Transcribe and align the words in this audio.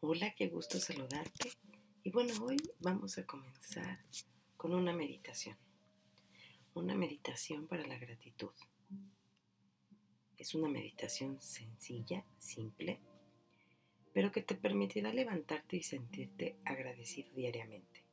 Hola, 0.00 0.32
qué 0.34 0.48
gusto 0.48 0.78
saludarte. 0.78 1.50
Y 2.02 2.10
bueno, 2.10 2.32
hoy 2.44 2.56
vamos 2.80 3.18
a 3.18 3.26
comenzar 3.26 3.98
con 4.56 4.72
una 4.72 4.92
meditación. 4.92 5.56
Una 6.74 6.94
meditación 6.94 7.66
para 7.66 7.86
la 7.86 7.98
gratitud. 7.98 8.52
Es 10.36 10.54
una 10.54 10.68
meditación 10.68 11.40
sencilla, 11.40 12.24
simple, 12.38 13.00
pero 14.12 14.30
que 14.30 14.42
te 14.42 14.54
permitirá 14.54 15.12
levantarte 15.12 15.76
y 15.76 15.82
sentirte 15.82 16.56
agradecido 16.64 17.34
diariamente. 17.34 18.04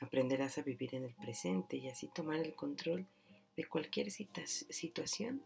Aprenderás 0.00 0.58
a 0.58 0.62
vivir 0.62 0.94
en 0.94 1.04
el 1.04 1.14
presente 1.14 1.78
y 1.78 1.88
así 1.88 2.08
tomar 2.14 2.38
el 2.38 2.54
control 2.54 3.06
de 3.56 3.64
cualquier 3.66 4.10
situación 4.10 5.42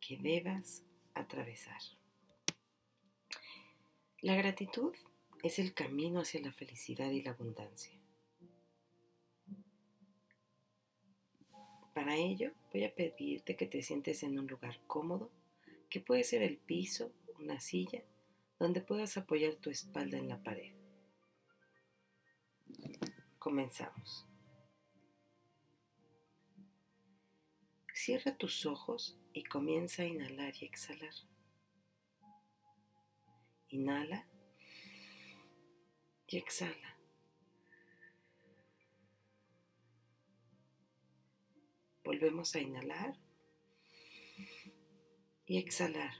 que 0.00 0.16
debas 0.18 0.82
atravesar. 1.14 1.80
La 4.22 4.36
gratitud 4.36 4.94
es 5.42 5.58
el 5.58 5.74
camino 5.74 6.20
hacia 6.20 6.40
la 6.40 6.52
felicidad 6.52 7.10
y 7.10 7.22
la 7.22 7.32
abundancia. 7.32 7.92
Para 11.92 12.14
ello 12.14 12.52
voy 12.72 12.84
a 12.84 12.94
pedirte 12.94 13.56
que 13.56 13.66
te 13.66 13.82
sientes 13.82 14.22
en 14.22 14.38
un 14.38 14.46
lugar 14.46 14.80
cómodo, 14.86 15.32
que 15.90 15.98
puede 15.98 16.22
ser 16.22 16.42
el 16.42 16.56
piso, 16.56 17.12
una 17.40 17.58
silla, 17.58 18.04
donde 18.60 18.80
puedas 18.80 19.16
apoyar 19.16 19.56
tu 19.56 19.70
espalda 19.70 20.18
en 20.18 20.28
la 20.28 20.40
pared. 20.40 20.72
Comenzamos. 23.40 24.24
Cierra 27.92 28.36
tus 28.36 28.66
ojos 28.66 29.18
y 29.32 29.42
comienza 29.42 30.02
a 30.02 30.06
inhalar 30.06 30.54
y 30.60 30.64
exhalar. 30.64 31.12
Inhala 33.72 34.28
y 36.26 36.36
exhala. 36.36 36.98
Volvemos 42.04 42.54
a 42.54 42.60
inhalar 42.60 43.16
y 45.46 45.56
exhalar. 45.56 46.12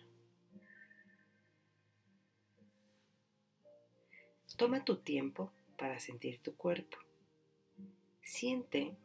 Toma 4.56 4.82
tu 4.86 5.02
tiempo 5.02 5.52
para 5.76 6.00
sentir 6.00 6.40
tu 6.40 6.56
cuerpo. 6.56 6.96
Siente 8.22 8.96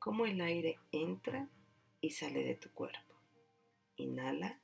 cómo 0.00 0.26
el 0.26 0.40
aire 0.40 0.80
entra 0.90 1.48
y 2.00 2.10
sale 2.10 2.42
de 2.42 2.56
tu 2.56 2.72
cuerpo. 2.72 3.14
Inhala 3.96 4.63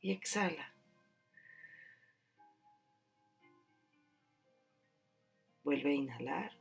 y 0.00 0.12
exhala. 0.12 0.74
Vuelve 5.64 5.90
a 5.90 5.94
inhalar 5.94 6.52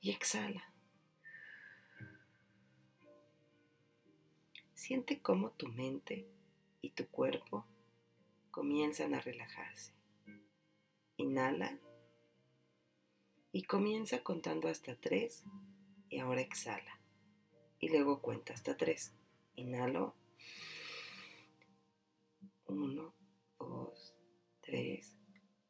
y 0.00 0.10
exhala. 0.10 0.72
Siente 4.74 5.20
cómo 5.20 5.50
tu 5.52 5.68
mente 5.68 6.26
y 6.80 6.90
tu 6.90 7.06
cuerpo 7.06 7.66
comienzan 8.50 9.14
a 9.14 9.20
relajarse. 9.20 9.92
Inhala 11.16 11.78
y 13.52 13.64
comienza 13.64 14.22
contando 14.22 14.68
hasta 14.68 14.96
tres 14.96 15.44
y 16.08 16.18
ahora 16.18 16.40
exhala. 16.40 16.98
Y 17.78 17.88
luego 17.88 18.20
cuenta 18.20 18.52
hasta 18.52 18.76
tres. 18.76 19.12
Inhalo. 19.54 20.14
Uno, 22.70 23.16
dos, 23.58 24.14
tres. 24.60 25.16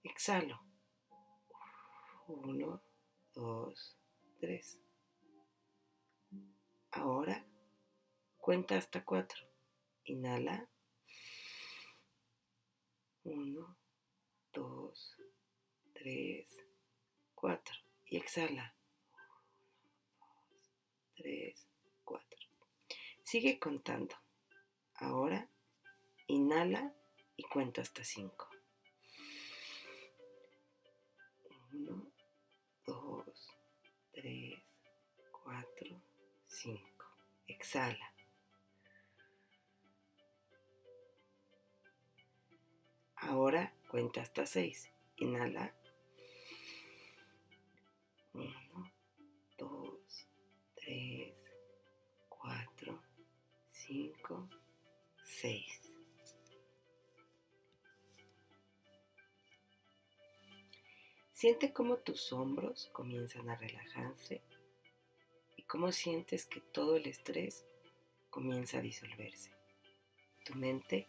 Exhalo. 0.03 0.61
Uno, 2.27 2.83
dos, 3.35 3.97
tres. 4.39 4.79
Ahora 6.91 7.47
cuenta 8.37 8.77
hasta 8.77 9.03
cuatro. 9.03 9.43
Inhala. 10.05 10.69
Uno, 13.25 13.79
dos, 14.53 15.17
tres, 15.95 16.55
cuatro. 17.35 17.77
Y 18.05 18.19
exhala. 18.19 18.77
Uno, 20.19 20.29
dos, 20.51 20.75
tres, 21.17 21.67
cuatro. 22.05 22.41
Sigue 23.23 23.59
contando. 23.59 24.15
Ahora 24.97 25.50
inhala 26.51 26.93
y 27.37 27.45
cuenta 27.45 27.81
hasta 27.81 28.03
cinco. 28.03 28.51
Uno, 31.73 32.11
dos, 32.85 33.49
tres, 34.11 34.59
cuatro, 35.31 36.03
cinco. 36.49 37.07
Exhala. 37.47 38.13
Ahora 43.15 43.73
cuenta 43.89 44.23
hasta 44.23 44.45
seis. 44.45 44.91
Inhala. 45.19 45.73
Uno, 48.33 48.93
dos, 49.57 50.27
tres, 50.75 51.33
cuatro, 52.29 53.01
cinco, 53.71 54.49
seis. 55.23 55.90
Siente 61.41 61.73
cómo 61.73 61.97
tus 61.97 62.35
hombros 62.35 62.91
comienzan 62.93 63.49
a 63.49 63.57
relajarse 63.57 64.43
y 65.57 65.63
cómo 65.63 65.91
sientes 65.91 66.45
que 66.45 66.61
todo 66.61 66.97
el 66.97 67.07
estrés 67.07 67.65
comienza 68.29 68.77
a 68.77 68.83
disolverse. 68.83 69.51
Tu 70.45 70.55
mente 70.55 71.09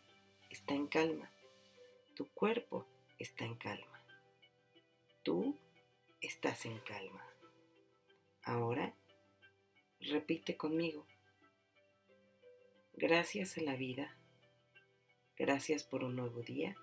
está 0.49 0.73
en 0.73 0.87
calma, 0.87 1.29
tu 2.15 2.29
cuerpo 2.29 2.87
está 3.19 3.43
en 3.43 3.55
calma, 3.55 4.05
tú 5.21 5.59
estás 6.21 6.65
en 6.65 6.79
calma. 6.79 7.27
Ahora 8.43 8.95
repite 9.99 10.55
conmigo. 10.55 11.05
Gracias 12.93 13.57
a 13.57 13.63
la 13.63 13.75
vida, 13.75 14.15
gracias 15.35 15.83
por 15.83 16.05
un 16.05 16.15
nuevo 16.15 16.39
día 16.41 16.77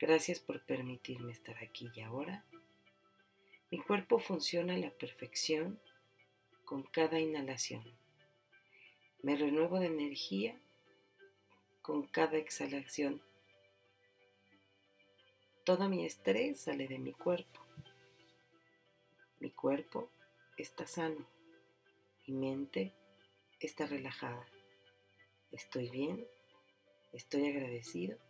Gracias 0.00 0.38
por 0.38 0.60
permitirme 0.64 1.32
estar 1.32 1.56
aquí 1.58 1.90
y 1.92 2.02
ahora. 2.02 2.44
Mi 3.68 3.80
cuerpo 3.80 4.20
funciona 4.20 4.74
a 4.74 4.78
la 4.78 4.90
perfección 4.90 5.80
con 6.64 6.84
cada 6.84 7.18
inhalación. 7.18 7.82
Me 9.22 9.34
renuevo 9.34 9.80
de 9.80 9.86
energía 9.86 10.56
con 11.82 12.06
cada 12.06 12.36
exhalación. 12.36 13.20
Todo 15.64 15.88
mi 15.88 16.06
estrés 16.06 16.60
sale 16.60 16.86
de 16.86 17.00
mi 17.00 17.12
cuerpo. 17.12 17.60
Mi 19.40 19.50
cuerpo 19.50 20.10
está 20.56 20.86
sano. 20.86 21.26
Mi 22.28 22.34
mente 22.34 22.94
está 23.58 23.84
relajada. 23.86 24.46
Estoy 25.50 25.90
bien. 25.90 26.24
Estoy 27.12 27.48
agradecido 27.48 28.27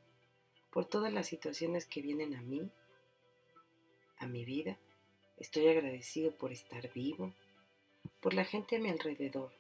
por 0.79 0.85
todas 0.85 1.13
las 1.13 1.27
situaciones 1.27 1.87
que 1.87 2.01
vienen 2.01 2.37
a 2.37 2.41
mí, 2.41 2.71
a 4.19 4.29
mi 4.29 4.45
vida. 4.45 4.79
Estoy 5.37 5.67
agradecido 5.67 6.31
por 6.31 6.53
estar 6.53 6.93
vivo, 6.93 7.35
por 8.21 8.33
la 8.33 8.45
gente 8.45 8.77
a 8.77 8.79
mi 8.79 8.89
alrededor, 8.89 9.51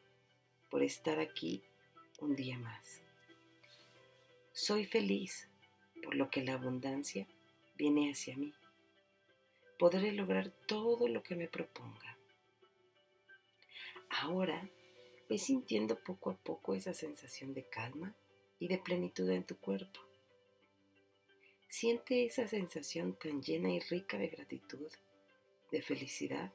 por 0.70 0.84
estar 0.84 1.18
aquí 1.18 1.64
un 2.20 2.36
día 2.36 2.56
más. 2.56 3.00
Soy 4.52 4.84
feliz 4.84 5.48
por 6.04 6.14
lo 6.14 6.30
que 6.30 6.44
la 6.44 6.52
abundancia 6.52 7.26
viene 7.74 8.12
hacia 8.12 8.36
mí. 8.36 8.54
Podré 9.76 10.12
lograr 10.12 10.52
todo 10.68 11.08
lo 11.08 11.24
que 11.24 11.34
me 11.34 11.48
proponga. 11.48 12.16
Ahora 14.22 14.70
ve 15.28 15.38
sintiendo 15.38 15.98
poco 15.98 16.30
a 16.30 16.36
poco 16.36 16.74
esa 16.76 16.94
sensación 16.94 17.54
de 17.54 17.64
calma 17.64 18.14
y 18.60 18.68
de 18.68 18.78
plenitud 18.78 19.28
en 19.30 19.42
tu 19.42 19.56
cuerpo. 19.56 20.07
Siente 21.68 22.24
esa 22.24 22.48
sensación 22.48 23.14
tan 23.14 23.42
llena 23.42 23.70
y 23.70 23.78
rica 23.78 24.16
de 24.16 24.28
gratitud, 24.28 24.90
de 25.70 25.82
felicidad, 25.82 26.52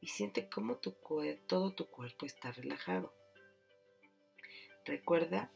y 0.00 0.08
siente 0.08 0.48
cómo 0.48 0.78
todo 0.78 1.72
tu 1.72 1.86
cuerpo 1.86 2.26
está 2.26 2.50
relajado. 2.50 3.14
Recuerda 4.84 5.52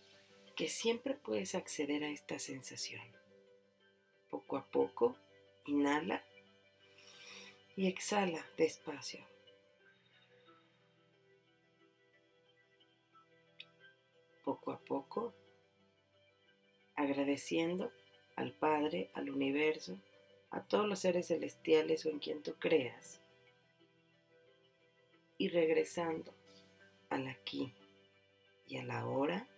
que 0.54 0.68
siempre 0.68 1.14
puedes 1.14 1.56
acceder 1.56 2.04
a 2.04 2.10
esta 2.10 2.38
sensación. 2.38 3.02
Poco 4.30 4.56
a 4.56 4.64
poco, 4.64 5.16
inhala 5.66 6.24
y 7.74 7.88
exhala 7.88 8.46
despacio. 8.56 9.26
Poco 14.44 14.70
a 14.70 14.78
poco, 14.78 15.34
agradeciendo 16.94 17.92
al 18.36 18.52
Padre, 18.52 19.10
al 19.14 19.30
universo, 19.30 19.98
a 20.50 20.62
todos 20.62 20.86
los 20.86 21.00
seres 21.00 21.28
celestiales 21.28 22.06
o 22.06 22.10
en 22.10 22.18
quien 22.18 22.42
tú 22.42 22.54
creas, 22.58 23.20
y 25.38 25.48
regresando 25.48 26.32
al 27.10 27.26
aquí 27.28 27.72
y 28.66 28.78
a 28.78 28.84
la 28.84 29.06
hora, 29.06 29.48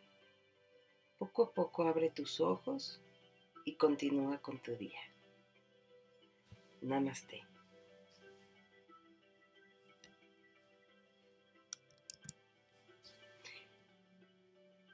poco 1.19 1.45
a 1.45 1.53
poco 1.53 1.83
abre 1.85 2.11
tus 2.11 2.41
ojos 2.41 3.01
y 3.65 3.75
continúa 3.75 4.39
con 4.39 4.61
tu 4.61 4.77
día. 4.77 5.01
Namaste. 6.81 7.43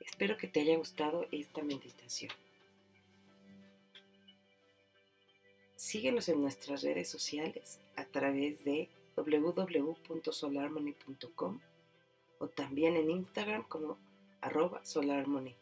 Espero 0.00 0.36
que 0.36 0.48
te 0.48 0.60
haya 0.60 0.76
gustado 0.76 1.26
esta 1.32 1.62
meditación. 1.62 2.30
Síguenos 5.94 6.28
en 6.28 6.42
nuestras 6.42 6.82
redes 6.82 7.08
sociales 7.08 7.78
a 7.94 8.04
través 8.04 8.64
de 8.64 8.88
www.solarmony.com 9.14 11.60
o 12.40 12.48
también 12.48 12.96
en 12.96 13.12
Instagram 13.12 13.62
como 13.68 13.96
arroba 14.40 14.84
solarmony. 14.84 15.54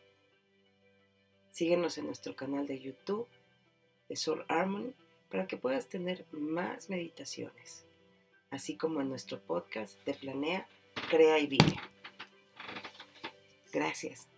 Síguenos 1.51 1.99
en 1.99 2.07
nuestro 2.07 2.35
canal 2.35 2.67
de 2.67 2.81
YouTube 2.81 3.29
de 4.09 4.17
Soul 4.17 4.47
Harmony 4.49 4.95
para 5.29 5.47
que 5.47 5.59
puedas 5.59 5.91
tener 5.91 6.25
más 6.33 6.89
meditaciones, 6.89 7.85
así 8.49 8.79
como 8.79 9.03
en 9.03 9.11
nuestro 9.11 9.39
podcast 9.39 10.03
de 10.07 10.15
Planea, 10.15 10.67
Crea 11.11 11.41
y 11.41 11.47
Vive. 11.47 11.77
Gracias. 13.71 14.32